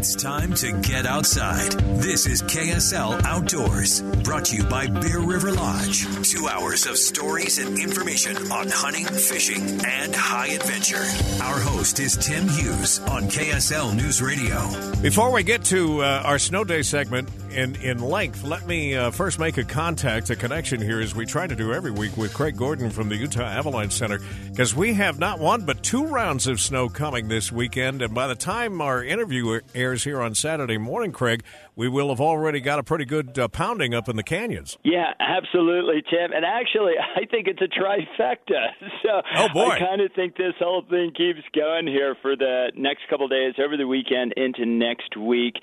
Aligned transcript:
It's 0.00 0.14
time 0.14 0.54
to 0.54 0.72
get 0.80 1.04
outside. 1.04 1.72
This 2.00 2.24
is 2.26 2.40
KSL 2.44 3.22
Outdoors, 3.26 4.00
brought 4.22 4.46
to 4.46 4.56
you 4.56 4.64
by 4.64 4.86
Bear 4.86 5.20
River 5.20 5.52
Lodge. 5.52 6.06
Two 6.26 6.48
hours 6.48 6.86
of 6.86 6.96
stories 6.96 7.58
and 7.58 7.78
information 7.78 8.34
on 8.50 8.70
hunting, 8.70 9.04
fishing, 9.04 9.60
and 9.84 10.14
high 10.14 10.46
adventure. 10.46 11.04
Our 11.42 11.60
host 11.60 12.00
is 12.00 12.16
Tim 12.16 12.48
Hughes 12.48 13.00
on 13.00 13.24
KSL 13.24 13.94
News 13.94 14.22
Radio. 14.22 14.70
Before 15.02 15.30
we 15.30 15.42
get 15.42 15.64
to 15.64 16.02
uh, 16.02 16.22
our 16.24 16.38
snow 16.38 16.64
day 16.64 16.80
segment 16.80 17.28
in, 17.52 17.76
in 17.76 17.98
length, 18.00 18.42
let 18.42 18.66
me 18.66 18.96
uh, 18.96 19.10
first 19.10 19.38
make 19.38 19.58
a 19.58 19.64
contact, 19.64 20.30
a 20.30 20.36
connection 20.36 20.80
here, 20.80 21.00
as 21.00 21.14
we 21.14 21.24
try 21.24 21.46
to 21.46 21.54
do 21.54 21.72
every 21.72 21.92
week 21.92 22.16
with 22.16 22.34
Craig 22.34 22.56
Gordon 22.56 22.90
from 22.90 23.08
the 23.08 23.16
Utah 23.16 23.44
Avalanche 23.44 23.92
Center, 23.92 24.20
because 24.50 24.74
we 24.74 24.94
have 24.94 25.18
not 25.18 25.38
one 25.38 25.64
but 25.64 25.82
two 25.82 26.04
rounds 26.06 26.46
of 26.46 26.60
snow 26.60 26.88
coming 26.88 27.28
this 27.28 27.52
weekend. 27.52 28.02
And 28.02 28.14
by 28.14 28.26
the 28.26 28.34
time 28.34 28.80
our 28.80 29.04
interview 29.04 29.60
airs, 29.74 30.00
here 30.04 30.20
on 30.20 30.34
Saturday 30.34 30.78
morning, 30.78 31.12
Craig, 31.12 31.44
we 31.76 31.88
will 31.88 32.08
have 32.10 32.20
already 32.20 32.60
got 32.60 32.78
a 32.78 32.82
pretty 32.82 33.04
good 33.04 33.38
uh, 33.38 33.48
pounding 33.48 33.94
up 33.94 34.08
in 34.08 34.16
the 34.16 34.22
canyons. 34.22 34.76
Yeah, 34.82 35.12
absolutely, 35.18 36.02
Tim. 36.10 36.32
And 36.32 36.44
actually, 36.44 36.92
I 37.16 37.26
think 37.26 37.48
it's 37.48 37.60
a 37.60 37.68
trifecta. 37.68 38.68
So 39.02 39.22
oh 39.36 39.48
boy, 39.48 39.70
I 39.70 39.78
kind 39.78 40.02
of 40.02 40.12
think 40.12 40.36
this 40.36 40.52
whole 40.58 40.82
thing 40.88 41.12
keeps 41.16 41.40
going 41.54 41.86
here 41.86 42.16
for 42.20 42.36
the 42.36 42.70
next 42.76 43.08
couple 43.08 43.24
of 43.24 43.30
days, 43.30 43.54
over 43.64 43.78
the 43.78 43.86
weekend 43.86 44.34
into 44.36 44.66
next 44.66 45.16
week. 45.16 45.54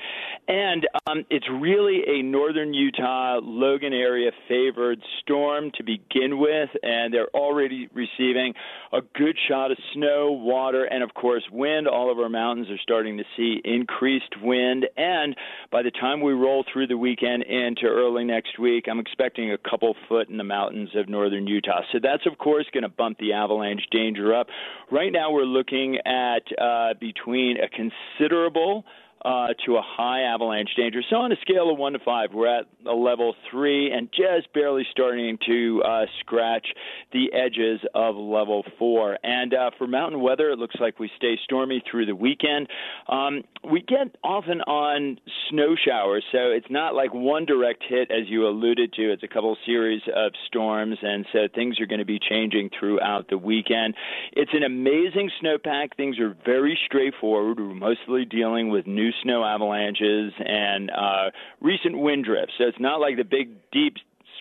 And 0.48 0.88
um, 1.06 1.24
it's 1.30 1.46
really 1.50 1.77
a 1.78 2.24
northern 2.24 2.74
Utah, 2.74 3.40
Logan 3.44 3.94
area 3.94 4.32
favored 4.48 5.00
storm 5.22 5.72
to 5.76 5.84
begin 5.84 6.40
with, 6.40 6.70
and 6.82 7.14
they're 7.14 7.30
already 7.36 7.88
receiving 7.94 8.54
a 8.92 9.02
good 9.16 9.38
shot 9.48 9.72
of 9.72 9.78
snow, 9.94 10.32
water, 10.32 10.86
and 10.86 11.04
of 11.04 11.14
course 11.14 11.44
wind. 11.52 11.88
All 11.88 12.12
of 12.12 12.18
our 12.18 12.30
mountains 12.30 12.70
are 12.70 12.80
starting 12.82 13.18
to 13.18 13.24
see 13.36 13.62
increased 13.64 14.36
wind, 14.42 14.88
and 14.98 15.36
by 15.72 15.84
the 15.84 15.92
time 15.92 16.22
we 16.22 16.34
roll 16.34 16.66
through 16.72 16.88
the 16.88 16.98
weekend 16.98 17.44
into 17.44 17.86
early 17.86 18.24
next 18.24 18.58
week, 18.58 18.86
I'm 18.90 19.00
expecting 19.00 19.52
a 19.52 19.58
couple 19.58 19.96
foot 20.10 20.30
in 20.30 20.38
the 20.38 20.44
mountains 20.44 20.90
of 20.96 21.08
northern 21.08 21.46
Utah. 21.46 21.82
So 21.92 22.00
that's, 22.02 22.26
of 22.26 22.38
course, 22.40 22.66
going 22.74 22.84
to 22.84 22.90
bump 22.90 23.20
the 23.20 23.34
avalanche 23.34 23.84
danger 23.92 24.34
up. 24.34 24.48
Right 24.92 25.12
now, 25.12 25.32
we're 25.32 25.44
looking 25.44 25.98
at 26.06 26.44
uh, 26.60 26.96
between 27.00 27.58
a 27.58 27.70
considerable 27.70 28.84
uh, 29.24 29.48
to 29.66 29.76
a 29.76 29.82
high 29.84 30.22
avalanche 30.22 30.70
danger. 30.76 31.02
So 31.10 31.18
on 31.18 31.32
a 31.32 31.36
scale 31.42 31.72
of 31.72 31.78
one 31.78 31.94
to 31.94 32.00
five, 32.00 32.30
we're 32.34 32.60
at 32.60 32.66
a 32.86 32.94
level 32.94 33.36
three 33.50 33.92
and 33.92 34.10
just 34.12 34.52
barely 34.54 34.86
starting 34.92 35.38
to 35.48 35.82
uh, 35.84 36.06
scratch 36.20 36.68
the 37.12 37.34
edges 37.34 37.80
of 37.94 38.16
level 38.16 38.64
four. 38.78 39.18
And 39.24 39.54
uh, 39.54 39.72
for 39.78 39.88
mountain 39.88 40.22
weather, 40.22 40.50
it 40.50 40.60
looks 40.60 40.76
like 40.80 41.00
we 41.00 41.10
stay 41.18 41.38
stormy 41.44 41.84
through 41.90 42.06
the 42.06 42.16
weekend. 42.16 42.68
Um, 43.08 43.44
we 43.70 43.82
get 43.82 44.16
often 44.24 44.62
on 44.62 45.20
snow 45.50 45.76
showers, 45.76 46.24
so 46.32 46.52
it's 46.52 46.70
not 46.70 46.96
like 46.96 47.14
one 47.14 47.46
direct 47.46 47.84
hit 47.88 48.12
as 48.12 48.28
you 48.28 48.48
alluded 48.48 48.94
to. 48.94 49.12
It's 49.12 49.24
a 49.24 49.28
couple 49.28 49.56
series 49.66 50.02
of 50.16 50.32
storms, 50.48 50.98
and 51.02 51.26
so 51.34 51.48
things 51.54 51.80
are 51.80 51.86
going 51.86 52.00
to 52.00 52.06
be 52.06 52.20
changing 52.20 52.70
throughout 52.78 53.30
the 53.30 53.38
weekend. 53.38 53.96
It's 54.34 54.52
an 54.54 54.64
amazing 54.64 55.32
snowpack. 55.42 55.96
Things 55.96 56.20
are 56.20 56.36
very 56.46 56.78
straightforward. 56.86 57.60
We're 57.60 57.74
mostly 57.74 58.26
dealing 58.26 58.70
with 58.70 58.88
new 58.88 59.07
snow 59.24 59.44
avalanches 59.44 60.34
and 60.40 60.92
uh, 60.92 61.32
recent 61.62 61.98
wind 61.98 62.26
drifts. 62.26 62.54
So 62.58 62.66
it's 62.66 62.80
not 62.80 63.00
like 63.00 63.18
the 63.18 63.24
big, 63.24 63.50
deep 63.72 63.96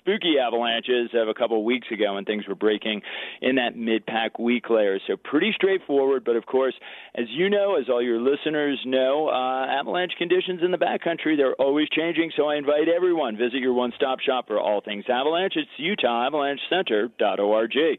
spooky 0.06 0.38
avalanches 0.38 1.10
of 1.14 1.28
a 1.28 1.34
couple 1.34 1.58
of 1.58 1.64
weeks 1.64 1.88
ago 1.90 2.14
when 2.14 2.24
things 2.24 2.46
were 2.46 2.54
breaking 2.54 3.02
in 3.42 3.56
that 3.56 3.76
mid 3.76 4.06
pack 4.06 4.38
weak 4.38 4.70
layer. 4.70 5.00
So 5.06 5.16
pretty 5.16 5.52
straightforward, 5.54 6.24
but 6.24 6.36
of 6.36 6.46
course, 6.46 6.74
as 7.16 7.26
you 7.30 7.50
know, 7.50 7.74
as 7.76 7.88
all 7.88 8.00
your 8.02 8.20
listeners 8.20 8.80
know, 8.84 9.28
uh, 9.28 9.66
avalanche 9.66 10.12
conditions 10.16 10.60
in 10.62 10.70
the 10.70 10.78
backcountry, 10.78 11.36
they're 11.36 11.54
always 11.54 11.88
changing. 11.88 12.30
So 12.36 12.46
I 12.46 12.54
invite 12.56 12.86
everyone, 12.88 13.36
visit 13.36 13.60
your 13.60 13.72
one 13.72 13.92
stop 13.96 14.20
shop 14.20 14.46
for 14.46 14.60
all 14.60 14.80
things 14.80 15.06
avalanche. 15.08 15.56
It's 15.56 15.68
UtahAvalancheCenter.org. 15.80 17.98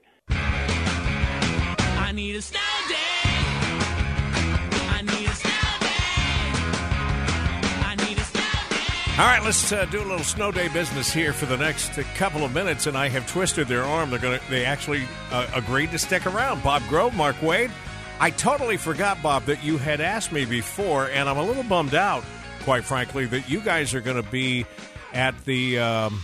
I 2.00 2.12
need 2.14 2.36
a 2.38 2.42
All 9.20 9.26
right, 9.26 9.42
let's 9.42 9.72
uh, 9.72 9.86
do 9.86 10.00
a 10.00 10.06
little 10.06 10.20
snow 10.20 10.52
day 10.52 10.68
business 10.68 11.12
here 11.12 11.34
for 11.34 11.48
the 11.48 11.58
next 11.58 11.94
couple 12.14 12.46
of 12.46 12.54
minutes, 12.54 12.86
and 12.86 12.96
I 12.96 13.10
have 13.10 13.28
twisted 13.28 13.68
their 13.68 13.84
arm. 13.84 14.12
They're 14.12 14.20
going 14.20 14.38
to. 14.38 14.46
They 14.48 14.64
actually 14.64 15.08
uh, 15.32 15.48
agreed 15.56 15.90
to 15.94 15.98
stick 15.98 16.28
around. 16.28 16.62
Bob 16.62 16.84
Grove, 16.88 17.16
Mark 17.16 17.42
Wade. 17.42 17.72
I 18.20 18.30
totally 18.30 18.78
forgot, 18.78 19.24
Bob, 19.24 19.46
that 19.46 19.64
you 19.64 19.80
had 19.80 20.02
asked 20.02 20.32
me 20.32 20.46
before, 20.46 21.10
and 21.10 21.28
I'm 21.28 21.40
a 21.40 21.42
little 21.42 21.64
bummed 21.64 21.96
out, 21.96 22.24
quite 22.62 22.84
frankly, 22.84 23.26
that 23.26 23.50
you 23.50 23.60
guys 23.60 23.96
are 23.96 24.02
going 24.02 24.22
to 24.22 24.30
be 24.30 24.68
at 25.14 25.34
the 25.46 25.80
um, 25.80 26.22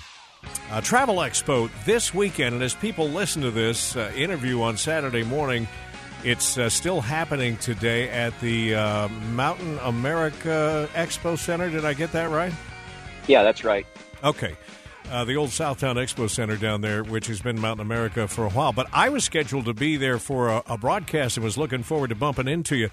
uh, 0.70 0.82
Travel 0.82 1.16
Expo 1.16 1.72
this 1.86 2.14
weekend. 2.14 2.54
And 2.54 2.64
as 2.64 2.76
people 2.76 3.10
listen 3.10 3.42
to 3.42 3.50
this 3.50 3.96
uh, 3.96 4.12
interview 4.16 4.62
on 4.62 4.78
Saturday 4.78 5.24
morning, 5.24 5.68
it's 6.24 6.60
uh, 6.60 6.70
still 6.70 7.02
happening 7.02 7.58
today 7.58 8.08
at 8.10 8.40
the 8.40 8.76
uh, 8.76 9.08
Mountain 9.32 9.80
America 9.80 10.88
Expo 10.94 11.40
Center. 11.40 11.72
Did 11.72 11.86
I 11.86 11.96
get 11.96 12.12
that 12.12 12.30
right? 12.30 12.54
Yeah, 13.28 13.44
that's 13.44 13.64
right. 13.64 13.86
Okay. 14.24 14.56
Uh, 15.12 15.26
the 15.26 15.36
old 15.36 15.50
Southtown 15.50 15.96
Expo 15.96 16.30
Center 16.30 16.56
down 16.56 16.82
there, 16.82 17.04
which 17.04 17.28
has 17.28 17.42
been 17.42 17.60
Mountain 17.60 17.86
America 17.86 18.28
for 18.28 18.46
a 18.46 18.50
while. 18.50 18.72
But 18.72 18.88
I 18.94 19.10
was 19.10 19.24
scheduled 19.24 19.66
to 19.66 19.74
be 19.74 19.98
there 19.98 20.18
for 20.18 20.50
a, 20.50 20.64
a 20.68 20.78
broadcast 20.78 21.38
and 21.38 21.44
was 21.44 21.58
looking 21.58 21.84
forward 21.84 22.10
to 22.10 22.16
bumping 22.16 22.48
into 22.48 22.76
you. 22.76 22.90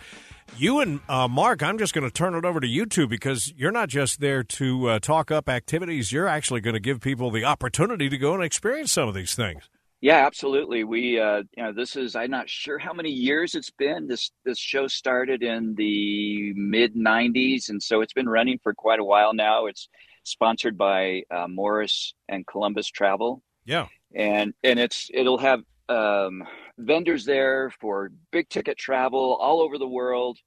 You 0.56 0.80
and 0.80 1.00
uh, 1.08 1.28
Mark, 1.28 1.62
I'm 1.62 1.78
just 1.78 1.94
going 1.94 2.06
to 2.06 2.12
turn 2.12 2.34
it 2.34 2.44
over 2.44 2.58
to 2.60 2.66
you 2.66 2.84
two 2.84 3.06
because 3.06 3.52
you're 3.56 3.70
not 3.70 3.88
just 3.88 4.20
there 4.20 4.42
to 4.42 4.88
uh, 4.88 4.98
talk 4.98 5.30
up 5.30 5.48
activities. 5.48 6.10
You're 6.10 6.26
actually 6.26 6.60
going 6.60 6.74
to 6.74 6.80
give 6.80 7.00
people 7.00 7.30
the 7.30 7.44
opportunity 7.44 8.08
to 8.08 8.18
go 8.18 8.34
and 8.34 8.42
experience 8.42 8.92
some 8.92 9.08
of 9.08 9.14
these 9.14 9.34
things. 9.34 9.68
Yeah, 10.00 10.26
absolutely. 10.26 10.82
We, 10.82 11.20
uh, 11.20 11.42
you 11.56 11.62
know, 11.62 11.72
this 11.72 11.94
is 11.94 12.16
I'm 12.16 12.30
not 12.30 12.48
sure 12.48 12.78
how 12.78 12.94
many 12.94 13.10
years 13.10 13.54
it's 13.54 13.70
been. 13.70 14.08
This 14.08 14.30
this 14.44 14.58
show 14.58 14.88
started 14.88 15.42
in 15.42 15.74
the 15.74 16.54
mid 16.56 16.94
'90s, 16.94 17.68
and 17.68 17.82
so 17.82 18.00
it's 18.00 18.15
been 18.15 18.28
running 18.28 18.59
for 18.62 18.72
quite 18.72 18.98
a 18.98 19.04
while 19.04 19.34
now. 19.34 19.66
It's 19.66 19.88
sponsored 20.24 20.76
by 20.76 21.22
uh, 21.30 21.48
Morris 21.48 22.14
and 22.28 22.46
Columbus 22.46 22.88
Travel. 22.88 23.42
Yeah, 23.64 23.86
and 24.14 24.54
and 24.62 24.78
it's 24.78 25.10
it'll 25.12 25.38
have 25.38 25.62
um, 25.88 26.42
vendors 26.78 27.24
there 27.24 27.72
for 27.80 28.10
big 28.30 28.48
ticket 28.48 28.78
travel 28.78 29.36
all 29.40 29.60
over 29.60 29.78
the 29.78 29.88
world, 29.88 30.38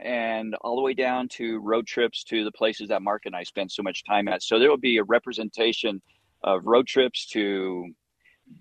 and 0.00 0.54
all 0.60 0.76
the 0.76 0.82
way 0.82 0.94
down 0.94 1.28
to 1.28 1.58
road 1.60 1.86
trips 1.86 2.24
to 2.24 2.44
the 2.44 2.52
places 2.52 2.88
that 2.88 3.02
Mark 3.02 3.22
and 3.26 3.34
I 3.34 3.42
spend 3.42 3.70
so 3.72 3.82
much 3.82 4.04
time 4.04 4.28
at. 4.28 4.42
So 4.42 4.58
there 4.58 4.70
will 4.70 4.76
be 4.76 4.98
a 4.98 5.04
representation 5.04 6.00
of 6.42 6.64
road 6.64 6.86
trips 6.86 7.26
to 7.26 7.92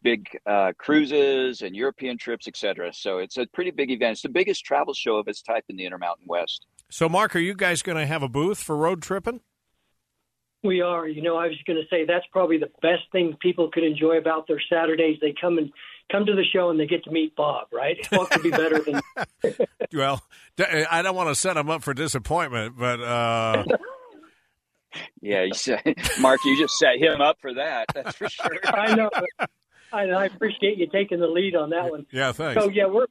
big 0.04 0.28
uh, 0.46 0.74
cruises 0.78 1.62
and 1.62 1.76
European 1.76 2.18
trips, 2.18 2.48
etc. 2.48 2.92
So 2.94 3.20
it's 3.20 3.38
a 3.38 3.46
pretty 3.48 3.72
big 3.72 3.92
event. 3.92 4.14
It's 4.14 4.22
the 4.22 4.30
biggest 4.30 4.66
travel 4.66 4.94
show 4.94 5.18
of 5.18 5.28
its 5.28 5.42
type 5.42 5.64
in 5.70 5.78
the 5.78 5.86
Intermountain 5.86 6.26
West. 6.28 6.66
So, 6.90 7.10
Mark, 7.10 7.36
are 7.36 7.40
you 7.40 7.54
guys 7.54 7.82
going 7.82 7.98
to 7.98 8.06
have 8.06 8.24
a 8.24 8.30
booth 8.30 8.60
for 8.60 8.76
road 8.76 9.02
tripping? 9.02 9.42
We 10.68 10.82
are. 10.82 11.08
You 11.08 11.22
know, 11.22 11.38
I 11.38 11.48
was 11.48 11.56
going 11.66 11.82
to 11.82 11.88
say 11.90 12.04
that's 12.06 12.26
probably 12.32 12.58
the 12.58 12.70
best 12.82 13.04
thing 13.14 13.38
people 13.42 13.72
could 13.72 13.86
enjoy 13.86 14.18
about 14.18 14.48
their 14.48 14.62
Saturdays. 14.70 15.18
They 15.22 15.34
come 15.40 15.58
and 15.58 15.72
come 16.12 16.26
to 16.26 16.36
the 16.36 16.44
show 16.44 16.70
and 16.70 16.78
they 16.78 16.86
get 16.86 17.06
to 17.06 17.12
meet 17.12 17.38
Bob, 17.38 17.68
right? 17.72 17.98
What 18.12 18.30
could 18.30 18.44
be 18.44 18.52
better 18.52 18.80
than? 18.80 19.02
well, 19.94 20.22
I 20.60 21.02
don't 21.02 21.16
want 21.16 21.30
to 21.30 21.36
set 21.36 21.56
him 21.56 21.70
up 21.70 21.84
for 21.84 21.94
disappointment, 21.94 22.76
but. 22.78 23.02
Uh... 23.02 23.64
yeah, 25.22 25.44
you 25.44 25.54
said, 25.54 25.82
Mark, 26.20 26.42
you 26.44 26.60
just 26.60 26.78
set 26.78 26.98
him 26.98 27.22
up 27.22 27.38
for 27.40 27.54
that. 27.54 27.86
That's 27.94 28.18
for 28.18 28.28
sure. 28.28 28.60
I 28.66 28.94
know. 28.94 29.10
I, 29.94 30.04
I 30.04 30.26
appreciate 30.26 30.78
you 30.78 30.88
taking 30.88 31.22
the 31.22 31.28
lead 31.28 31.56
on 31.56 31.70
that 31.70 31.90
one. 31.90 32.06
Yeah, 32.12 32.34
thanks. 32.34 32.62
So 32.62 32.70
yeah, 32.70 32.88
we're 32.88 33.08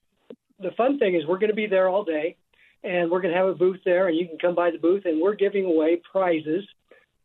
the 0.61 0.73
fun 0.73 0.99
thing 0.99 1.15
is 1.15 1.27
we're 1.27 1.39
going 1.39 1.51
to 1.51 1.57
be 1.57 1.69
there 1.69 1.89
all 1.89 2.05
day, 2.05 2.37
and 2.85 3.11
we're 3.11 3.23
going 3.23 3.33
to 3.33 3.39
have 3.39 3.49
a 3.49 3.55
booth 3.55 3.81
there, 3.87 4.09
and 4.09 4.17
you 4.17 4.29
can 4.29 4.37
come 4.37 4.55
by 4.55 4.71
the 4.71 4.79
booth, 4.79 5.07
and 5.07 5.23
we're 5.23 5.35
giving 5.35 5.65
away 5.65 6.03
prizes 6.13 6.67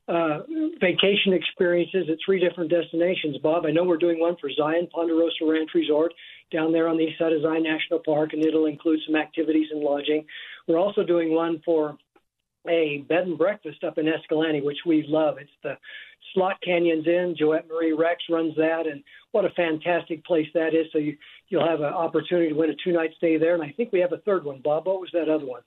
uh, 0.08 0.40
vacation 0.80 1.34
experiences 1.34 2.08
at 2.10 2.18
three 2.26 2.40
different 2.40 2.70
destinations. 2.70 3.38
Bob, 3.38 3.66
I 3.66 3.72
know 3.72 3.84
we're 3.84 3.98
doing 3.98 4.20
one 4.20 4.36
for 4.42 4.50
Zion 4.52 4.88
Ponderosa 4.94 5.46
Ranch 5.46 5.70
Resort 5.74 6.14
down 6.52 6.72
there 6.72 6.88
on 6.88 6.98
the 6.98 7.04
east 7.04 7.20
side 7.20 7.34
of 7.34 7.42
Zion 7.42 7.64
National 7.64 8.00
Park, 8.04 8.34
and 8.34 8.44
it'll 8.44 8.66
include 8.66 9.00
some 9.06 9.16
activities 9.16 9.68
and 9.72 9.82
lodging. 9.82 10.26
We're 10.68 10.80
also 10.80 11.04
doing 11.04 11.34
one 11.34 11.62
for 11.64 11.98
a 12.68 13.06
bed 13.10 13.28
and 13.28 13.38
breakfast 13.38 13.84
up 13.84 13.98
in 13.98 14.08
Escalante, 14.08 14.62
which 14.62 14.80
we 14.86 15.06
love. 15.08 15.38
It's 15.40 15.50
the 15.64 15.78
Slot 16.34 16.58
Canyons 16.64 17.08
Inn. 17.08 17.36
Joette 17.40 17.68
Marie 17.68 17.94
Rex 17.94 18.22
runs 18.30 18.56
that, 18.56 18.84
and 18.88 19.04
what 19.32 19.46
a 19.46 19.50
fantastic 19.52 20.24
place 20.26 20.48
that 20.54 20.76
is. 20.76 20.88
So 20.92 21.00
you, 21.00 21.18
you'll 21.50 21.68
have 21.68 21.80
an 21.80 21.86
opportunity 21.94 22.50
to 22.50 22.56
win 22.56 22.70
a 22.70 22.76
two 22.84 22.92
night 22.92 23.12
stay 23.18 23.38
there. 23.38 23.54
And 23.54 23.64
I 23.64 23.74
think 23.76 23.92
we 23.92 24.00
have 24.00 24.14
a 24.14 24.18
third 24.18 24.46
one. 24.46 24.62
Bob, 24.64 24.86
what 24.86 25.00
was 25.00 25.10
that 25.14 25.30
other 25.30 25.46
one? 25.46 25.62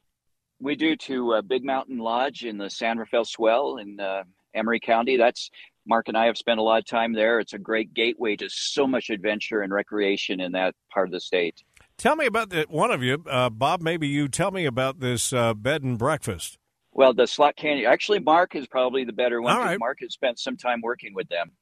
We 0.65 0.75
do 0.75 0.97
to 0.97 1.35
uh, 1.35 1.43
Big 1.43 1.65
Mountain 1.65 1.99
Lodge 1.99 2.45
in 2.45 2.59
the 2.59 2.71
San 2.71 2.99
Rafael 2.99 3.25
Swell 3.25 3.77
in 3.77 4.01
uh, 4.01 4.25
Emery 4.55 4.81
County. 4.81 5.17
That's 5.17 5.51
Mark 5.87 6.09
and 6.09 6.17
I 6.17 6.25
have 6.27 6.39
spent 6.39 6.59
a 6.59 6.63
lot 6.63 6.79
of 6.79 6.87
time 6.87 7.13
there. 7.13 7.39
It's 7.39 7.53
a 7.53 7.59
great 7.59 7.93
gateway 7.93 8.37
to 8.37 8.49
so 8.49 8.87
much 8.87 9.11
adventure 9.11 9.61
and 9.61 9.73
recreation 9.73 10.41
in 10.41 10.53
that 10.53 10.75
part 10.91 11.07
of 11.07 11.13
the 11.13 11.21
state. 11.21 11.63
Tell 11.99 12.17
me 12.17 12.25
about 12.25 12.49
the, 12.51 12.65
one 12.69 12.91
of 12.91 13.03
you, 13.03 13.23
uh, 13.29 13.51
Bob. 13.51 13.83
Maybe 13.83 14.09
you 14.09 14.27
tell 14.27 14.51
me 14.51 14.65
about 14.65 15.01
this 15.01 15.33
uh, 15.33 15.53
bed 15.53 15.83
and 15.83 15.99
breakfast. 15.99 16.59
Well, 16.93 17.13
the 17.13 17.27
Slot 17.27 17.57
Canyon. 17.57 17.87
Actually, 17.87 18.21
Mark 18.21 18.55
is 18.55 18.67
probably 18.67 19.05
the 19.05 19.13
better 19.13 19.43
one. 19.43 19.55
All 19.55 19.63
right. 19.63 19.79
Mark 19.79 19.99
has 20.01 20.15
spent 20.15 20.39
some 20.39 20.57
time 20.57 20.81
working 20.81 21.13
with 21.15 21.29
them. 21.29 21.53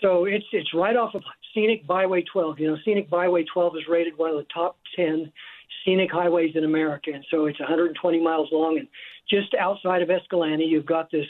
So 0.00 0.24
it's 0.24 0.44
it's 0.52 0.74
right 0.74 0.96
off 0.96 1.14
of 1.14 1.22
Scenic 1.54 1.86
Byway 1.86 2.24
12. 2.32 2.58
You 2.60 2.70
know, 2.70 2.76
Scenic 2.84 3.08
Byway 3.08 3.44
12 3.44 3.76
is 3.76 3.88
rated 3.88 4.16
one 4.16 4.30
of 4.30 4.36
the 4.36 4.46
top 4.52 4.78
10 4.96 5.32
scenic 5.84 6.10
highways 6.10 6.52
in 6.54 6.64
America, 6.64 7.10
and 7.12 7.24
so 7.30 7.46
it's 7.46 7.60
120 7.60 8.20
miles 8.20 8.48
long. 8.52 8.78
And 8.78 8.88
just 9.28 9.54
outside 9.54 10.02
of 10.02 10.10
Escalante, 10.10 10.64
you've 10.64 10.86
got 10.86 11.10
this. 11.10 11.26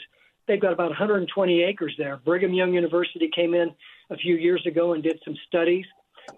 They've 0.47 0.61
got 0.61 0.73
about 0.73 0.89
120 0.89 1.63
acres 1.63 1.95
there. 1.97 2.17
Brigham 2.17 2.53
Young 2.53 2.73
University 2.73 3.29
came 3.33 3.53
in 3.53 3.71
a 4.09 4.17
few 4.17 4.35
years 4.35 4.65
ago 4.65 4.93
and 4.93 5.01
did 5.01 5.19
some 5.23 5.35
studies 5.47 5.85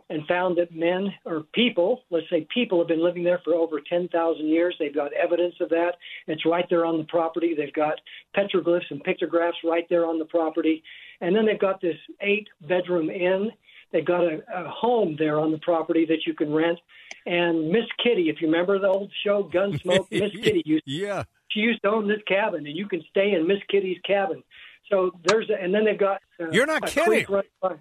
and 0.09 0.25
found 0.27 0.57
that 0.57 0.75
men 0.75 1.13
or 1.25 1.41
people, 1.53 2.01
let's 2.09 2.29
say 2.29 2.47
people, 2.53 2.79
have 2.79 2.87
been 2.87 3.03
living 3.03 3.23
there 3.23 3.41
for 3.43 3.53
over 3.53 3.79
10,000 3.79 4.47
years. 4.47 4.75
They've 4.79 4.93
got 4.93 5.13
evidence 5.13 5.55
of 5.59 5.69
that. 5.69 5.93
It's 6.27 6.45
right 6.45 6.65
there 6.69 6.85
on 6.85 6.97
the 6.97 7.03
property. 7.05 7.53
They've 7.55 7.73
got 7.73 7.99
petroglyphs 8.35 8.89
and 8.89 9.03
pictographs 9.03 9.57
right 9.63 9.85
there 9.89 10.05
on 10.05 10.19
the 10.19 10.25
property. 10.25 10.83
And 11.21 11.35
then 11.35 11.45
they've 11.45 11.59
got 11.59 11.81
this 11.81 11.97
eight 12.21 12.47
bedroom 12.67 13.09
inn. 13.09 13.51
They've 13.95 14.05
got 14.05 14.25
a, 14.25 14.41
a 14.53 14.69
home 14.69 15.15
there 15.17 15.39
on 15.39 15.51
the 15.51 15.57
property 15.59 16.05
that 16.07 16.27
you 16.27 16.33
can 16.33 16.53
rent. 16.53 16.77
And 17.25 17.69
Miss 17.69 17.85
Kitty, 18.03 18.29
if 18.29 18.41
you 18.41 18.47
remember 18.47 18.77
the 18.77 18.89
old 18.89 19.09
show 19.25 19.49
Gunsmoke, 19.51 20.11
Miss 20.11 20.31
Kitty 20.43 20.63
used 20.65 20.83
yeah 20.85 21.23
she 21.55 21.61
used 21.61 21.81
to 21.83 21.89
own 21.89 22.07
this 22.07 22.21
cabin, 22.27 22.65
and 22.67 22.75
you 22.75 22.87
can 22.87 23.01
stay 23.09 23.31
in 23.31 23.47
Miss 23.47 23.59
Kitty's 23.69 23.97
cabin. 24.05 24.43
So 24.91 25.11
there's 25.25 25.49
a, 25.49 25.61
and 25.61 25.73
then 25.73 25.85
they've 25.85 25.97
got 25.97 26.21
uh, 26.39 26.51
you're 26.51 26.65
not 26.65 26.85
kidding. 26.87 27.25
Right 27.29 27.45
by, 27.61 27.75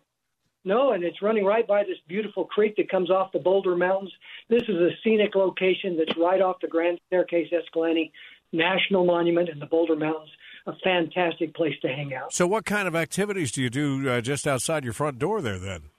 no, 0.65 0.93
and 0.93 1.05
it's 1.05 1.21
running 1.21 1.45
right 1.45 1.67
by 1.67 1.83
this 1.83 1.99
beautiful 2.09 2.45
creek 2.45 2.77
that 2.77 2.89
comes 2.89 3.11
off 3.11 3.33
the 3.33 3.39
Boulder 3.39 3.77
Mountains. 3.77 4.13
This 4.49 4.63
is 4.63 4.77
a 4.77 4.91
scenic 5.03 5.35
location 5.35 5.97
that's 5.99 6.17
right 6.17 6.41
off 6.41 6.57
the 6.63 6.69
Grand 6.69 6.99
Staircase 7.09 7.53
Escalante 7.53 8.13
National 8.53 9.05
Monument 9.05 9.49
in 9.51 9.59
the 9.59 9.67
Boulder 9.67 9.97
Mountains. 9.97 10.31
A 10.67 10.73
fantastic 10.83 11.55
place 11.55 11.75
to 11.83 11.89
hang 11.89 12.15
out. 12.15 12.33
So, 12.33 12.47
what 12.47 12.65
kind 12.65 12.89
of 12.89 12.97
activities 12.97 13.53
do 13.53 13.61
you 13.61 13.69
do 13.69 14.09
uh, 14.09 14.21
just 14.23 14.47
outside 14.47 14.85
your 14.85 14.95
front 14.95 15.19
door 15.19 15.43
there? 15.43 15.59
Then 15.59 15.91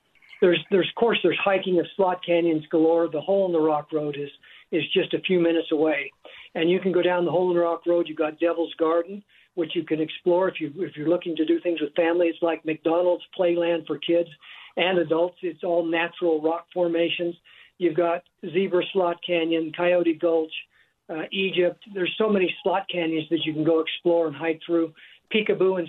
there's, 0.45 0.63
there's, 0.69 0.87
of 0.87 0.99
course, 0.99 1.17
there's 1.23 1.39
hiking 1.43 1.79
of 1.79 1.87
slot 1.95 2.19
canyons 2.23 2.63
galore. 2.69 3.09
The 3.11 3.19
Hole 3.19 3.47
in 3.47 3.51
the 3.51 3.59
Rock 3.59 3.91
Road 3.91 4.15
is 4.15 4.29
is 4.71 4.83
just 4.93 5.13
a 5.13 5.19
few 5.21 5.39
minutes 5.39 5.69
away, 5.71 6.11
and 6.53 6.69
you 6.69 6.79
can 6.79 6.91
go 6.91 7.01
down 7.01 7.25
the 7.25 7.31
Hole 7.31 7.49
in 7.49 7.55
the 7.55 7.63
Rock 7.63 7.87
Road. 7.87 8.07
You've 8.07 8.17
got 8.17 8.39
Devil's 8.39 8.73
Garden, 8.75 9.23
which 9.55 9.71
you 9.75 9.83
can 9.83 9.99
explore 9.99 10.47
if 10.47 10.61
you 10.61 10.71
if 10.77 10.95
you're 10.95 11.09
looking 11.09 11.35
to 11.37 11.45
do 11.45 11.59
things 11.61 11.81
with 11.81 11.95
family. 11.95 12.27
It's 12.27 12.43
like 12.43 12.63
McDonald's 12.63 13.23
playland 13.37 13.87
for 13.87 13.97
kids 13.97 14.29
and 14.77 14.99
adults. 14.99 15.37
It's 15.41 15.63
all 15.63 15.83
natural 15.83 16.41
rock 16.43 16.67
formations. 16.71 17.35
You've 17.79 17.95
got 17.97 18.21
Zebra 18.53 18.83
Slot 18.93 19.17
Canyon, 19.25 19.71
Coyote 19.75 20.13
Gulch, 20.13 20.53
uh, 21.09 21.23
Egypt. 21.31 21.83
There's 21.93 22.13
so 22.17 22.29
many 22.29 22.53
slot 22.63 22.87
canyons 22.89 23.27
that 23.29 23.45
you 23.45 23.53
can 23.53 23.63
go 23.63 23.79
explore 23.79 24.27
and 24.27 24.35
hike 24.35 24.61
through. 24.65 24.93
Peekaboo 25.33 25.79
and 25.79 25.87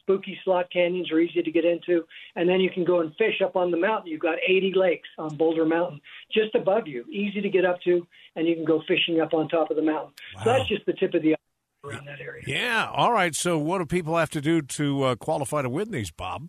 Spooky 0.00 0.38
Slot 0.44 0.70
Canyons 0.72 1.12
are 1.12 1.20
easy 1.20 1.42
to 1.42 1.50
get 1.50 1.64
into. 1.64 2.04
And 2.36 2.48
then 2.48 2.60
you 2.60 2.70
can 2.70 2.84
go 2.84 3.00
and 3.00 3.14
fish 3.16 3.40
up 3.44 3.56
on 3.56 3.70
the 3.70 3.76
mountain. 3.76 4.10
You've 4.10 4.20
got 4.20 4.38
80 4.46 4.72
lakes 4.74 5.08
on 5.18 5.36
Boulder 5.36 5.66
Mountain 5.66 6.00
just 6.32 6.54
above 6.54 6.88
you, 6.88 7.04
easy 7.10 7.40
to 7.40 7.48
get 7.48 7.64
up 7.64 7.80
to, 7.82 8.06
and 8.36 8.46
you 8.46 8.54
can 8.54 8.64
go 8.64 8.82
fishing 8.88 9.20
up 9.20 9.34
on 9.34 9.48
top 9.48 9.70
of 9.70 9.76
the 9.76 9.82
mountain. 9.82 10.12
Wow. 10.36 10.44
So 10.44 10.50
that's 10.50 10.68
just 10.68 10.86
the 10.86 10.94
tip 10.94 11.14
of 11.14 11.22
the 11.22 11.36
around 11.84 12.06
that 12.06 12.20
area. 12.20 12.42
Yeah. 12.46 12.90
All 12.92 13.12
right. 13.12 13.34
So, 13.34 13.58
what 13.58 13.78
do 13.78 13.86
people 13.86 14.16
have 14.16 14.30
to 14.30 14.40
do 14.40 14.62
to 14.62 15.02
uh, 15.02 15.14
qualify 15.16 15.62
to 15.62 15.68
win 15.68 15.90
these, 15.90 16.10
Bob? 16.10 16.48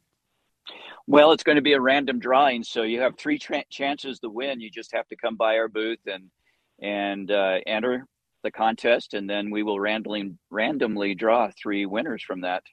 Well, 1.07 1.31
it's 1.31 1.43
going 1.43 1.55
to 1.55 1.61
be 1.61 1.73
a 1.73 1.81
random 1.81 2.19
drawing, 2.19 2.63
so 2.63 2.83
you 2.83 3.01
have 3.01 3.17
three 3.17 3.39
tra- 3.39 3.63
chances 3.69 4.19
to 4.19 4.29
win. 4.29 4.59
You 4.59 4.69
just 4.69 4.91
have 4.93 5.07
to 5.07 5.15
come 5.15 5.35
by 5.35 5.57
our 5.57 5.67
booth 5.67 5.99
and 6.05 6.29
and 6.81 7.29
uh, 7.31 7.57
enter 7.65 8.05
the 8.43 8.51
contest, 8.51 9.13
and 9.13 9.29
then 9.29 9.51
we 9.51 9.63
will 9.63 9.79
randomly 9.79 10.35
randomly 10.49 11.15
draw 11.15 11.49
three 11.61 11.85
winners 11.85 12.23
from 12.25 12.41
that. 12.41 12.63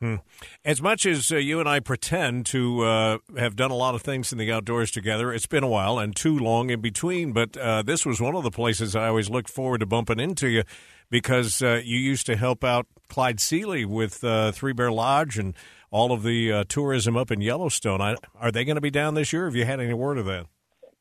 Hmm. 0.00 0.16
As 0.64 0.80
much 0.80 1.04
as 1.04 1.30
uh, 1.30 1.36
you 1.36 1.60
and 1.60 1.68
I 1.68 1.80
pretend 1.80 2.46
to 2.46 2.84
uh, 2.84 3.18
have 3.36 3.54
done 3.54 3.70
a 3.70 3.76
lot 3.76 3.94
of 3.94 4.00
things 4.00 4.32
in 4.32 4.38
the 4.38 4.50
outdoors 4.50 4.90
together, 4.90 5.30
it's 5.30 5.46
been 5.46 5.62
a 5.62 5.68
while 5.68 5.98
and 5.98 6.16
too 6.16 6.38
long 6.38 6.70
in 6.70 6.80
between. 6.80 7.32
But 7.32 7.54
uh, 7.58 7.82
this 7.82 8.06
was 8.06 8.18
one 8.18 8.34
of 8.34 8.42
the 8.42 8.50
places 8.50 8.96
I 8.96 9.08
always 9.08 9.28
looked 9.28 9.50
forward 9.50 9.80
to 9.80 9.86
bumping 9.86 10.18
into 10.18 10.48
you 10.48 10.62
because 11.10 11.60
uh, 11.60 11.82
you 11.84 11.98
used 11.98 12.24
to 12.26 12.36
help 12.36 12.64
out 12.64 12.86
Clyde 13.10 13.40
Seeley 13.40 13.84
with 13.84 14.24
uh, 14.24 14.52
Three 14.52 14.72
Bear 14.72 14.90
Lodge 14.90 15.38
and 15.38 15.54
all 15.90 16.12
of 16.12 16.22
the 16.22 16.50
uh, 16.50 16.64
tourism 16.66 17.18
up 17.18 17.30
in 17.30 17.42
Yellowstone. 17.42 18.00
I, 18.00 18.16
are 18.36 18.50
they 18.50 18.64
going 18.64 18.76
to 18.76 18.80
be 18.80 18.90
down 18.90 19.14
this 19.14 19.34
year? 19.34 19.44
Have 19.44 19.56
you 19.56 19.66
had 19.66 19.80
any 19.80 19.92
word 19.92 20.16
of 20.16 20.24
that? 20.24 20.46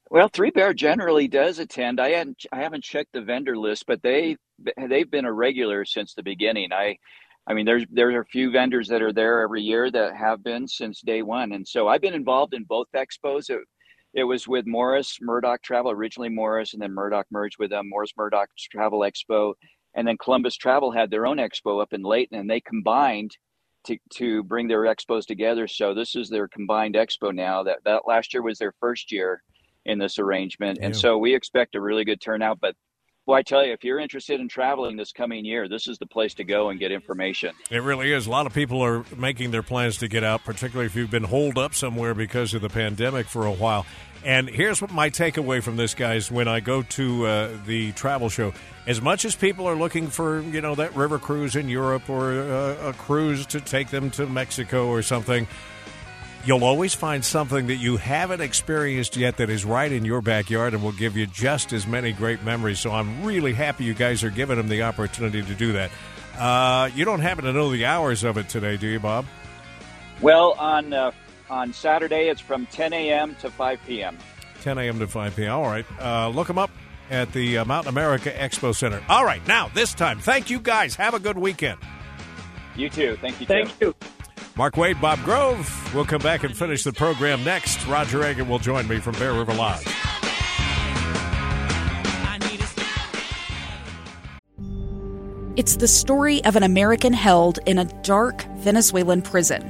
Well, 0.09 0.29
Three 0.29 0.51
Bear 0.51 0.73
generally 0.73 1.27
does 1.27 1.59
attend. 1.59 1.99
I 1.99 2.11
hadn't, 2.11 2.45
I 2.51 2.61
haven't 2.61 2.83
checked 2.83 3.13
the 3.13 3.21
vendor 3.21 3.57
list, 3.57 3.85
but 3.87 4.01
they 4.01 4.37
they've 4.89 5.09
been 5.09 5.25
a 5.25 5.33
regular 5.33 5.85
since 5.85 6.13
the 6.13 6.23
beginning. 6.23 6.73
I, 6.73 6.97
I 7.47 7.53
mean, 7.53 7.65
there's 7.65 7.85
there 7.91 8.09
are 8.15 8.21
a 8.21 8.25
few 8.25 8.51
vendors 8.51 8.87
that 8.87 9.03
are 9.03 9.13
there 9.13 9.41
every 9.41 9.61
year 9.61 9.91
that 9.91 10.15
have 10.15 10.43
been 10.43 10.67
since 10.67 11.01
day 11.01 11.21
one, 11.21 11.51
and 11.51 11.67
so 11.67 11.87
I've 11.87 12.01
been 12.01 12.15
involved 12.15 12.55
in 12.55 12.63
both 12.63 12.87
expos. 12.95 13.51
It, 13.51 13.61
it 14.15 14.23
was 14.23 14.47
with 14.47 14.65
Morris 14.65 15.19
Murdock 15.21 15.61
Travel 15.61 15.91
originally 15.91 16.29
Morris, 16.29 16.73
and 16.73 16.81
then 16.81 16.93
Murdock 16.93 17.27
merged 17.31 17.57
with 17.59 17.69
them. 17.69 17.89
Morris 17.89 18.13
Murdock 18.17 18.49
Travel 18.71 19.01
Expo, 19.01 19.53
and 19.95 20.07
then 20.07 20.17
Columbus 20.17 20.55
Travel 20.57 20.91
had 20.91 21.11
their 21.11 21.27
own 21.27 21.37
expo 21.37 21.81
up 21.81 21.93
in 21.93 22.01
Layton, 22.01 22.39
and 22.39 22.49
they 22.49 22.61
combined 22.61 23.31
to 23.85 23.97
to 24.15 24.43
bring 24.43 24.67
their 24.67 24.83
expos 24.83 25.25
together. 25.27 25.67
So 25.67 25.93
this 25.93 26.15
is 26.15 26.29
their 26.29 26.47
combined 26.47 26.95
expo 26.95 27.33
now. 27.33 27.61
That 27.63 27.79
that 27.85 28.07
last 28.07 28.33
year 28.33 28.41
was 28.41 28.57
their 28.57 28.73
first 28.79 29.11
year 29.11 29.43
in 29.85 29.99
this 29.99 30.19
arrangement. 30.19 30.79
And 30.81 30.93
Yeah. 30.93 30.99
so 30.99 31.17
we 31.17 31.35
expect 31.35 31.75
a 31.75 31.81
really 31.81 32.05
good 32.05 32.21
turnout. 32.21 32.59
But 32.59 32.75
well, 33.25 33.37
I 33.37 33.43
tell 33.43 33.63
you, 33.63 33.73
if 33.73 33.83
you're 33.83 33.99
interested 33.99 34.39
in 34.39 34.47
traveling 34.47 34.97
this 34.97 35.11
coming 35.11 35.45
year, 35.45 35.67
this 35.69 35.87
is 35.87 35.99
the 35.99 36.07
place 36.07 36.33
to 36.35 36.43
go 36.43 36.69
and 36.69 36.79
get 36.79 36.91
information. 36.91 37.53
It 37.69 37.83
really 37.83 38.11
is. 38.11 38.25
A 38.25 38.29
lot 38.31 38.47
of 38.47 38.53
people 38.53 38.81
are 38.83 39.05
making 39.15 39.51
their 39.51 39.61
plans 39.61 39.97
to 39.97 40.07
get 40.07 40.23
out, 40.23 40.43
particularly 40.43 40.87
if 40.87 40.95
you've 40.95 41.11
been 41.11 41.25
holed 41.25 41.57
up 41.57 41.75
somewhere 41.75 42.15
because 42.15 42.55
of 42.55 42.61
the 42.61 42.69
pandemic 42.69 43.27
for 43.27 43.45
a 43.45 43.51
while. 43.51 43.85
And 44.25 44.49
here's 44.49 44.81
what 44.81 44.91
my 44.91 45.09
takeaway 45.09 45.61
from 45.61 45.77
this, 45.77 45.93
guys, 45.93 46.31
when 46.31 46.47
I 46.47 46.59
go 46.59 46.81
to 46.81 47.25
uh, 47.25 47.49
the 47.65 47.91
travel 47.91 48.29
show. 48.29 48.51
As 48.87 48.99
much 49.01 49.23
as 49.23 49.35
people 49.35 49.67
are 49.67 49.75
looking 49.75 50.07
for, 50.07 50.41
you 50.41 50.61
know, 50.61 50.73
that 50.75 50.95
river 50.95 51.19
cruise 51.19 51.55
in 51.55 51.69
Europe 51.69 52.09
or 52.09 52.31
uh, 52.31 52.89
a 52.89 52.93
cruise 52.93 53.45
to 53.47 53.61
take 53.61 53.89
them 53.91 54.09
to 54.11 54.25
Mexico 54.25 54.87
or 54.87 55.03
something, 55.03 55.47
you'll 56.45 56.63
always 56.63 56.93
find 56.93 57.23
something 57.23 57.67
that 57.67 57.75
you 57.75 57.97
haven't 57.97 58.41
experienced 58.41 59.17
yet 59.17 59.37
that 59.37 59.49
is 59.49 59.65
right 59.65 59.91
in 59.91 60.05
your 60.05 60.21
backyard 60.21 60.73
and 60.73 60.83
will 60.83 60.91
give 60.91 61.17
you 61.17 61.25
just 61.27 61.73
as 61.73 61.85
many 61.85 62.11
great 62.11 62.43
memories. 62.43 62.79
So 62.79 62.91
I'm 62.91 63.23
really 63.23 63.53
happy 63.53 63.83
you 63.83 63.93
guys 63.93 64.23
are 64.23 64.29
giving 64.29 64.57
them 64.57 64.67
the 64.67 64.83
opportunity 64.83 65.41
to 65.41 65.55
do 65.55 65.73
that. 65.73 65.91
Uh, 66.37 66.89
you 66.95 67.05
don't 67.05 67.19
happen 67.19 67.45
to 67.45 67.53
know 67.53 67.71
the 67.71 67.85
hours 67.85 68.23
of 68.23 68.37
it 68.37 68.47
today, 68.47 68.77
do 68.77 68.87
you, 68.87 68.99
Bob? 68.99 69.25
Well, 70.21 70.53
on 70.57 70.93
uh, 70.93 71.11
on 71.49 71.73
Saturday, 71.73 72.29
it's 72.29 72.41
from 72.41 72.65
10 72.67 72.93
a.m. 72.93 73.35
to 73.41 73.49
5 73.49 73.79
p.m. 73.85 74.17
10 74.61 74.77
a.m. 74.77 74.99
to 74.99 75.07
5 75.07 75.35
p.m. 75.35 75.51
All 75.51 75.63
right. 75.63 75.85
Uh, 75.99 76.29
look 76.29 76.47
them 76.47 76.57
up 76.57 76.71
at 77.09 77.31
the 77.33 77.57
uh, 77.57 77.65
Mountain 77.65 77.89
America 77.89 78.31
Expo 78.31 78.75
Center. 78.75 79.01
All 79.09 79.25
right. 79.25 79.45
Now, 79.47 79.69
this 79.73 79.93
time, 79.93 80.19
thank 80.19 80.49
you 80.49 80.59
guys. 80.59 80.95
Have 80.95 81.13
a 81.13 81.19
good 81.19 81.37
weekend. 81.37 81.79
You 82.75 82.89
too. 82.89 83.17
Thank 83.19 83.39
you. 83.41 83.47
Thank 83.47 83.77
Tim. 83.79 83.93
you. 84.01 84.09
Mark 84.59 84.75
Wade, 84.75 84.99
Bob 84.99 85.23
Grove. 85.23 85.95
We'll 85.95 86.03
come 86.03 86.21
back 86.21 86.43
and 86.43 86.55
finish 86.55 86.83
the 86.83 86.91
program 86.91 87.45
next. 87.45 87.87
Roger 87.87 88.19
Eggett 88.19 88.45
will 88.45 88.59
join 88.59 88.89
me 88.89 88.99
from 88.99 89.13
Bear 89.13 89.31
River 89.31 89.53
Lodge. 89.53 89.87
It's 95.55 95.77
the 95.77 95.87
story 95.87 96.43
of 96.43 96.57
an 96.57 96.63
American 96.63 97.13
held 97.13 97.59
in 97.65 97.79
a 97.79 97.85
dark 98.03 98.43
Venezuelan 98.57 99.21
prison. 99.21 99.61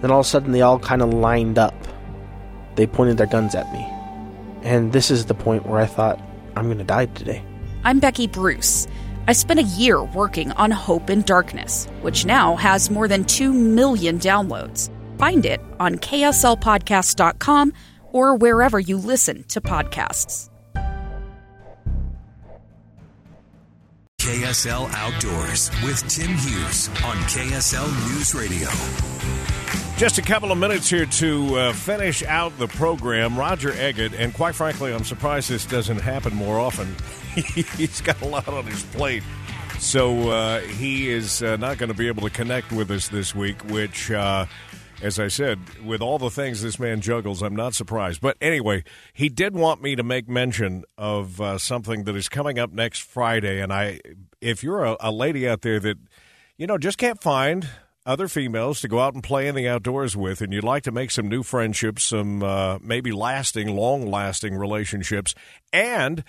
Then 0.00 0.12
all 0.12 0.20
of 0.20 0.26
a 0.26 0.28
sudden, 0.28 0.52
they 0.52 0.62
all 0.62 0.78
kind 0.78 1.02
of 1.02 1.12
lined 1.12 1.58
up. 1.58 1.74
They 2.76 2.86
pointed 2.86 3.16
their 3.16 3.26
guns 3.26 3.56
at 3.56 3.72
me. 3.72 3.84
And 4.62 4.92
this 4.92 5.10
is 5.10 5.26
the 5.26 5.34
point 5.34 5.66
where 5.66 5.80
I 5.80 5.86
thought, 5.86 6.20
I'm 6.54 6.66
going 6.66 6.78
to 6.78 6.84
die 6.84 7.06
today. 7.06 7.42
I'm 7.82 7.98
Becky 7.98 8.28
Bruce. 8.28 8.86
I 9.30 9.32
spent 9.32 9.60
a 9.60 9.74
year 9.78 10.02
working 10.02 10.50
on 10.52 10.72
Hope 10.72 11.08
in 11.08 11.22
Darkness, 11.22 11.86
which 12.02 12.26
now 12.26 12.56
has 12.56 12.90
more 12.90 13.06
than 13.06 13.22
2 13.22 13.52
million 13.52 14.18
downloads. 14.18 14.90
Find 15.18 15.46
it 15.46 15.60
on 15.78 15.98
kslpodcast.com 15.98 17.72
or 18.10 18.34
wherever 18.34 18.80
you 18.80 18.96
listen 18.96 19.44
to 19.44 19.60
podcasts. 19.60 20.50
KSL 24.20 24.90
Outdoors 24.94 25.70
with 25.84 26.02
Tim 26.08 26.30
Hughes 26.30 26.88
on 27.04 27.16
KSL 27.30 27.86
News 28.08 28.34
Radio. 28.34 28.68
Just 29.96 30.18
a 30.18 30.22
couple 30.22 30.50
of 30.50 30.58
minutes 30.58 30.90
here 30.90 31.06
to 31.06 31.54
uh, 31.54 31.72
finish 31.72 32.24
out 32.24 32.58
the 32.58 32.66
program. 32.66 33.38
Roger 33.38 33.70
Eggett, 33.70 34.12
and 34.18 34.34
quite 34.34 34.56
frankly, 34.56 34.92
I'm 34.92 35.04
surprised 35.04 35.48
this 35.50 35.66
doesn't 35.66 36.00
happen 36.00 36.34
more 36.34 36.58
often. 36.58 36.96
He's 37.76 38.00
got 38.00 38.20
a 38.22 38.26
lot 38.26 38.48
on 38.48 38.66
his 38.66 38.82
plate. 38.84 39.22
So 39.78 40.30
uh, 40.30 40.60
he 40.60 41.08
is 41.08 41.42
uh, 41.42 41.56
not 41.56 41.78
going 41.78 41.88
to 41.88 41.96
be 41.96 42.08
able 42.08 42.22
to 42.22 42.30
connect 42.30 42.70
with 42.70 42.90
us 42.90 43.08
this 43.08 43.34
week, 43.34 43.62
which, 43.70 44.10
uh, 44.10 44.46
as 45.00 45.18
I 45.18 45.28
said, 45.28 45.58
with 45.84 46.02
all 46.02 46.18
the 46.18 46.28
things 46.28 46.60
this 46.60 46.78
man 46.78 47.00
juggles, 47.00 47.40
I'm 47.40 47.56
not 47.56 47.74
surprised. 47.74 48.20
But 48.20 48.36
anyway, 48.40 48.84
he 49.12 49.28
did 49.28 49.54
want 49.54 49.80
me 49.80 49.96
to 49.96 50.02
make 50.02 50.28
mention 50.28 50.84
of 50.98 51.40
uh, 51.40 51.56
something 51.56 52.04
that 52.04 52.16
is 52.16 52.28
coming 52.28 52.58
up 52.58 52.72
next 52.72 53.00
Friday. 53.02 53.60
And 53.60 53.72
I, 53.72 54.00
if 54.40 54.62
you're 54.62 54.84
a, 54.84 54.96
a 55.00 55.12
lady 55.12 55.48
out 55.48 55.62
there 55.62 55.80
that, 55.80 55.96
you 56.58 56.66
know, 56.66 56.76
just 56.76 56.98
can't 56.98 57.22
find 57.22 57.68
other 58.04 58.28
females 58.28 58.80
to 58.80 58.88
go 58.88 58.98
out 58.98 59.14
and 59.14 59.22
play 59.22 59.46
in 59.46 59.54
the 59.54 59.68
outdoors 59.68 60.16
with, 60.16 60.40
and 60.40 60.52
you'd 60.52 60.64
like 60.64 60.82
to 60.82 60.92
make 60.92 61.10
some 61.10 61.28
new 61.28 61.42
friendships, 61.42 62.02
some 62.02 62.42
uh, 62.42 62.78
maybe 62.82 63.12
lasting, 63.12 63.68
long 63.74 64.10
lasting 64.10 64.56
relationships, 64.56 65.34
and 65.72 66.24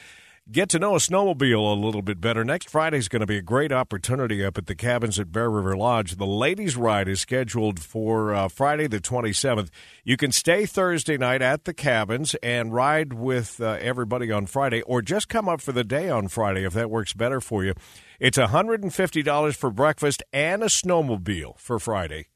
get 0.52 0.68
to 0.70 0.80
know 0.80 0.96
a 0.96 0.98
snowmobile 0.98 1.72
a 1.72 1.80
little 1.80 2.02
bit 2.02 2.20
better. 2.20 2.44
Next 2.44 2.70
Friday 2.70 2.98
is 2.98 3.08
going 3.08 3.22
to 3.22 3.26
be 3.26 3.38
a 3.38 3.42
great 3.42 3.72
opportunity 3.72 4.44
up 4.44 4.58
at 4.58 4.66
the 4.66 4.76
cabins 4.76 5.18
at 5.18 5.32
Bear 5.32 5.50
River 5.50 5.78
Lodge. 5.78 6.18
The 6.18 6.26
ladies' 6.26 6.76
ride 6.76 7.08
is 7.08 7.22
scheduled 7.22 7.80
for 7.80 8.34
uh, 8.34 8.50
Friday 8.50 8.88
the 8.88 9.00
27th. 9.00 9.70
You 10.04 10.18
can 10.18 10.32
stay 10.34 10.66
Thursday 10.66 11.18
night 11.18 11.42
at 11.42 11.64
the 11.64 11.74
cabins 11.74 12.36
and 12.44 12.74
ride 12.74 13.14
with 13.14 13.62
uh, 13.62 13.78
everybody 13.80 14.30
on 14.32 14.46
Friday, 14.46 14.82
or 14.82 15.02
just 15.02 15.30
come 15.30 15.48
up 15.48 15.62
for 15.62 15.72
the 15.72 15.86
day 15.86 16.10
on 16.10 16.28
Friday 16.28 16.66
if 16.66 16.74
that 16.74 16.90
works 16.90 17.14
better 17.14 17.40
for 17.40 17.64
you. 17.64 17.74
It's 18.20 18.38
$150 18.38 19.56
for 19.56 19.72
breakfast 19.72 20.22
and 20.34 20.64
a 20.64 20.68
snowmobile 20.68 21.58
for 21.60 21.80
Friday. 21.80 22.28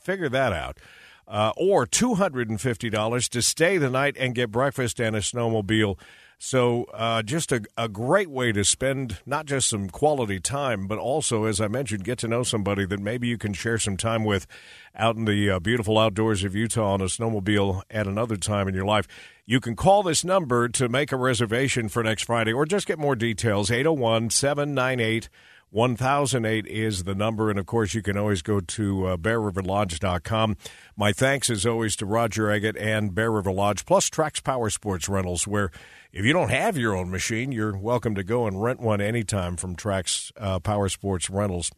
Figure 0.00 0.28
that 0.28 0.52
out. 0.52 0.78
Uh, 1.26 1.52
or 1.58 1.86
$250 1.86 3.28
to 3.28 3.42
stay 3.42 3.76
the 3.76 3.90
night 3.90 4.16
and 4.18 4.34
get 4.34 4.50
breakfast 4.50 4.98
and 4.98 5.14
a 5.14 5.20
snowmobile. 5.20 5.98
So, 6.40 6.84
uh, 6.94 7.22
just 7.22 7.50
a, 7.50 7.62
a 7.76 7.88
great 7.88 8.30
way 8.30 8.52
to 8.52 8.64
spend 8.64 9.18
not 9.26 9.46
just 9.46 9.68
some 9.68 9.90
quality 9.90 10.38
time, 10.38 10.86
but 10.86 10.96
also, 10.96 11.44
as 11.44 11.60
I 11.60 11.66
mentioned, 11.66 12.04
get 12.04 12.18
to 12.18 12.28
know 12.28 12.44
somebody 12.44 12.86
that 12.86 13.00
maybe 13.00 13.26
you 13.26 13.36
can 13.36 13.52
share 13.52 13.76
some 13.76 13.96
time 13.96 14.24
with 14.24 14.46
out 14.94 15.16
in 15.16 15.24
the 15.24 15.50
uh, 15.50 15.58
beautiful 15.58 15.98
outdoors 15.98 16.44
of 16.44 16.54
Utah 16.54 16.92
on 16.92 17.00
a 17.00 17.06
snowmobile 17.06 17.82
at 17.90 18.06
another 18.06 18.36
time 18.36 18.68
in 18.68 18.74
your 18.74 18.84
life. 18.84 19.08
You 19.46 19.58
can 19.58 19.74
call 19.74 20.04
this 20.04 20.24
number 20.24 20.68
to 20.68 20.88
make 20.88 21.10
a 21.10 21.16
reservation 21.16 21.88
for 21.88 22.04
next 22.04 22.24
Friday 22.24 22.52
or 22.52 22.66
just 22.66 22.86
get 22.86 23.00
more 23.00 23.16
details 23.16 23.68
801 23.70 24.30
798 24.30 25.28
1008 25.70 26.66
is 26.66 27.04
the 27.04 27.14
number. 27.14 27.50
And 27.50 27.58
of 27.58 27.66
course, 27.66 27.94
you 27.94 28.02
can 28.02 28.16
always 28.16 28.42
go 28.42 28.60
to 28.60 29.06
uh, 29.06 29.16
bearriverlodge.com. 29.16 30.56
My 30.96 31.12
thanks, 31.12 31.50
as 31.50 31.66
always, 31.66 31.96
to 31.96 32.06
Roger 32.06 32.44
Eggett 32.44 32.80
and 32.80 33.14
Bear 33.14 33.30
River 33.30 33.52
Lodge, 33.52 33.84
plus 33.84 34.08
Trax 34.08 34.42
Power 34.42 34.70
Sports 34.70 35.08
Rentals, 35.08 35.46
where 35.46 35.70
if 36.12 36.24
you 36.24 36.32
don't 36.32 36.50
have 36.50 36.78
your 36.78 36.96
own 36.96 37.10
machine, 37.10 37.52
you're 37.52 37.76
welcome 37.76 38.14
to 38.14 38.24
go 38.24 38.46
and 38.46 38.62
rent 38.62 38.80
one 38.80 39.00
anytime 39.00 39.56
from 39.56 39.76
Trax 39.76 40.32
uh, 40.38 40.58
Power 40.58 40.88
Sports 40.88 41.28
Rentals. 41.28 41.70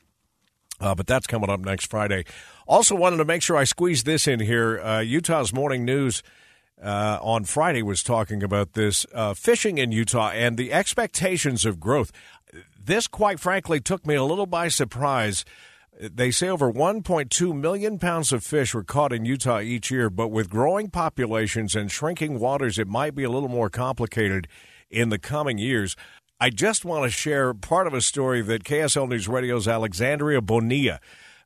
Uh, 0.81 0.95
but 0.95 1.07
that's 1.07 1.27
coming 1.27 1.51
up 1.51 1.61
next 1.61 1.87
Friday. 1.87 2.25
Also, 2.67 2.95
wanted 2.95 3.19
to 3.19 3.25
make 3.25 3.43
sure 3.43 3.57
I 3.57 3.65
squeeze 3.65 4.05
this 4.05 4.27
in 4.27 4.41
here. 4.41 4.81
Uh, 4.81 5.01
Utah's 5.01 5.53
Morning 5.53 5.85
News 5.85 6.23
uh, 6.83 7.19
on 7.21 7.45
Friday 7.45 7.83
was 7.83 8.03
talking 8.03 8.43
about 8.43 8.73
this 8.73 9.07
uh, 9.15 9.35
fishing 9.35 9.79
in 9.79 9.93
Utah 9.93 10.31
and 10.31 10.57
the 10.57 10.73
expectations 10.73 11.65
of 11.65 11.81
growth. 11.81 12.13
This, 12.83 13.07
quite 13.07 13.39
frankly, 13.41 13.81
took 13.81 14.07
me 14.07 14.15
a 14.15 14.25
little 14.25 14.47
by 14.47 14.69
surprise. 14.69 15.45
They 16.01 16.31
say 16.31 16.49
over 16.49 16.73
1.2 16.73 17.55
million 17.55 17.99
pounds 17.99 18.33
of 18.33 18.43
fish 18.43 18.73
were 18.73 18.83
caught 18.83 19.13
in 19.13 19.27
Utah 19.27 19.61
each 19.61 19.91
year, 19.91 20.09
but 20.09 20.29
with 20.29 20.49
growing 20.49 20.89
populations 20.89 21.77
and 21.77 21.91
shrinking 21.91 22.39
waters, 22.39 22.79
it 22.79 22.89
might 22.89 23.15
be 23.15 23.25
a 23.25 23.31
little 23.31 23.51
more 23.51 23.69
complicated 23.69 24.49
in 24.91 25.11
the 25.11 25.19
coming 25.19 25.59
years. 25.59 25.97
I 26.41 26.49
just 26.49 26.87
want 26.87 27.05
to 27.05 27.11
share 27.11 27.53
part 27.53 27.87
of 27.87 27.93
a 27.93 28.01
story 28.01 28.41
that 28.41 28.65
KSL 28.65 29.11
News 29.11 29.29
Radio's 29.29 29.69
Alexandria 29.69 30.41
Bonilla 30.41 31.01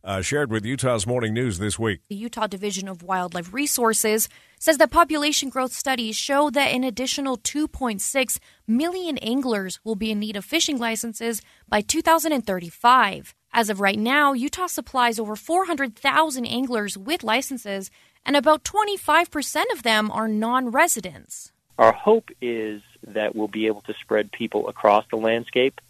uh, 0.05 0.21
shared 0.21 0.51
with 0.51 0.65
Utah's 0.65 1.07
Morning 1.07 1.33
News 1.33 1.59
this 1.59 1.79
week. 1.79 2.01
The 2.09 2.15
Utah 2.15 2.47
Division 2.47 2.89
of 2.89 3.03
Wildlife 3.03 3.53
Resources 3.53 4.29
says 4.59 4.79
that 4.79 4.91
population 4.91 5.49
growth 5.49 5.73
studies 5.73 6.17
show 6.17 6.51
that 6.51 6.69
an 6.73 6.85
additional 6.85 7.39
2.6 7.39 8.39
million 8.67 9.19
anglers 9.19 9.81
will 9.83 9.97
be 9.97 10.11
in 10.11 10.21
need 10.21 10.37
of 10.37 10.45
fishing 10.45 10.79
licenses 10.79 11.41
by 11.69 11.81
2035. 11.81 13.35
As 13.53 13.71
of 13.71 13.81
right 13.81 13.99
now, 13.99 14.33
Utah 14.33 14.67
supplies 14.67 15.19
over 15.19 15.37
400,000 15.37 16.45
anglers 16.45 16.99
with 16.99 17.25
licenses, 17.25 17.91
and 18.27 18.37
about 18.37 18.65
25% 18.65 19.63
of 19.73 19.83
them 19.83 20.11
are 20.11 20.29
non 20.29 20.71
residents. 20.71 21.53
Our 21.79 21.93
hope 21.93 22.31
is 22.41 22.83
that 23.07 23.35
we'll 23.35 23.49
be 23.49 23.67
able 23.67 23.83
to 23.83 23.95
spread 23.95 24.31
people 24.33 24.69
across 24.69 25.05
the 25.11 25.17
landscape 25.17 25.81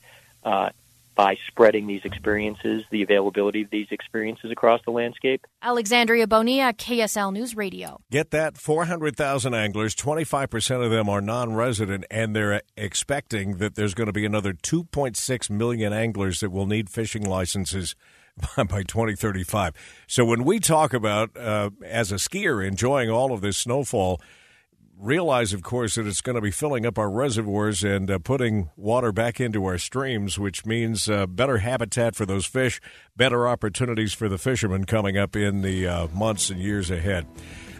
uh, 0.44 0.70
by 1.14 1.36
spreading 1.48 1.86
these 1.86 2.02
experiences, 2.04 2.84
the 2.90 3.02
availability 3.02 3.62
of 3.62 3.70
these 3.70 3.86
experiences 3.90 4.50
across 4.50 4.80
the 4.84 4.90
landscape. 4.90 5.46
Alexandria 5.62 6.26
Bonilla, 6.26 6.72
KSL 6.72 7.32
News 7.32 7.56
Radio. 7.56 8.00
Get 8.10 8.30
that 8.30 8.56
400,000 8.56 9.54
anglers, 9.54 9.94
25% 9.94 10.84
of 10.84 10.90
them 10.90 11.08
are 11.08 11.20
non 11.20 11.54
resident, 11.54 12.04
and 12.10 12.34
they're 12.34 12.62
expecting 12.76 13.58
that 13.58 13.74
there's 13.74 13.94
going 13.94 14.06
to 14.06 14.12
be 14.12 14.26
another 14.26 14.52
2.6 14.52 15.50
million 15.50 15.92
anglers 15.92 16.40
that 16.40 16.50
will 16.50 16.66
need 16.66 16.90
fishing 16.90 17.24
licenses 17.24 17.94
by 18.56 18.82
2035. 18.82 19.74
So 20.06 20.24
when 20.24 20.44
we 20.44 20.60
talk 20.60 20.92
about, 20.92 21.36
uh, 21.36 21.70
as 21.84 22.12
a 22.12 22.16
skier, 22.16 22.66
enjoying 22.66 23.10
all 23.10 23.32
of 23.32 23.40
this 23.40 23.56
snowfall, 23.56 24.20
realize, 25.04 25.52
of 25.52 25.62
course, 25.62 25.96
that 25.96 26.06
it's 26.06 26.22
going 26.22 26.34
to 26.34 26.40
be 26.40 26.50
filling 26.50 26.86
up 26.86 26.98
our 26.98 27.10
reservoirs 27.10 27.84
and 27.84 28.10
uh, 28.10 28.18
putting 28.18 28.70
water 28.76 29.12
back 29.12 29.40
into 29.40 29.64
our 29.66 29.76
streams, 29.76 30.38
which 30.38 30.64
means 30.64 31.08
uh, 31.08 31.26
better 31.26 31.58
habitat 31.58 32.16
for 32.16 32.24
those 32.24 32.46
fish, 32.46 32.80
better 33.16 33.46
opportunities 33.46 34.14
for 34.14 34.28
the 34.28 34.38
fishermen 34.38 34.84
coming 34.84 35.18
up 35.18 35.36
in 35.36 35.60
the 35.62 35.86
uh, 35.86 36.08
months 36.08 36.48
and 36.48 36.60
years 36.60 36.90
ahead. 36.90 37.26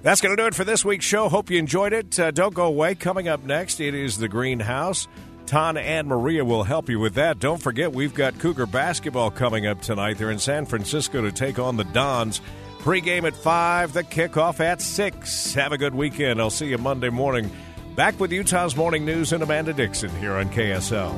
That's 0.03 0.21
going 0.21 0.37
to 0.37 0.43
do 0.43 0.47
it 0.47 0.55
for 0.55 0.65
this 0.65 0.85
week's 0.85 1.07
show. 1.07 1.31
Hope 1.31 1.51
you 1.51 1.59
enjoyed 1.59 1.95
it. 1.95 2.21
Uh, 2.21 2.31
don't 2.31 2.55
go 2.55 2.67
away. 2.67 2.95
Coming 2.95 3.27
up 3.27 3.43
next, 3.43 3.81
it 3.81 3.95
is 3.95 4.19
the 4.19 4.29
Greenhouse. 4.29 5.09
Tana 5.47 5.81
and 5.81 6.09
Maria 6.09 6.45
will 6.45 6.65
help 6.65 6.89
you 6.89 6.99
with 6.99 7.15
that. 7.15 7.39
Don't 7.39 7.61
forget, 7.61 7.93
we've 7.93 8.15
got 8.15 8.39
Cougar 8.39 8.67
basketball 8.67 9.31
coming 9.31 9.67
up 9.67 9.81
tonight. 9.81 10.19
They're 10.19 10.31
in 10.31 10.39
San 10.39 10.67
Francisco 10.67 11.23
to 11.23 11.33
take 11.33 11.59
on 11.59 11.77
the 11.77 11.85
Dons. 11.85 12.41
Pre-game 12.85 13.25
at 13.25 13.35
5, 13.35 13.95
the 13.95 14.05
kickoff 14.05 14.61
at 14.61 14.83
6. 14.83 15.55
Have 15.55 15.73
a 15.73 15.79
good 15.79 15.95
weekend. 15.95 16.39
I'll 16.39 16.51
see 16.51 16.67
you 16.67 16.77
Monday 16.77 17.09
morning. 17.09 17.51
Back 17.97 18.21
with 18.21 18.31
Utah's 18.31 18.77
Morning 18.77 19.07
News 19.07 19.33
and 19.33 19.43
Amanda 19.43 19.73
Dixon 19.73 20.11
here 20.21 20.35
on 20.35 20.51
KSL. 20.51 21.15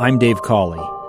I'm 0.00 0.18
Dave 0.18 0.40
Cawley, 0.40 0.80